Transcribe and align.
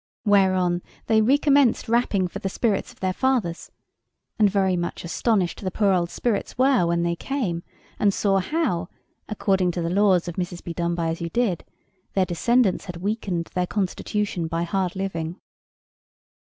Whereon 0.25 0.81
they 1.05 1.21
recommenced 1.21 1.87
rapping 1.87 2.27
for 2.27 2.39
the 2.39 2.49
spirits 2.49 2.91
of 2.91 3.01
their 3.01 3.13
fathers; 3.13 3.69
and 4.39 4.49
very 4.49 4.75
much 4.75 5.03
astonished 5.03 5.61
the 5.61 5.69
poor 5.69 5.93
old 5.93 6.09
spirits 6.09 6.57
were 6.57 6.87
when 6.87 7.03
they 7.03 7.15
came, 7.15 7.61
and 7.99 8.11
saw 8.11 8.39
how, 8.39 8.89
according 9.29 9.69
to 9.73 9.81
the 9.83 9.91
laws 9.91 10.27
of 10.27 10.37
Mrs. 10.37 10.63
Bedonebyasyoudid, 10.63 11.61
their 12.15 12.25
descendants 12.25 12.85
had 12.85 12.97
weakened 12.97 13.51
their 13.53 13.67
constitution 13.67 14.47
by 14.47 14.63
hard 14.63 14.95
living. 14.95 15.39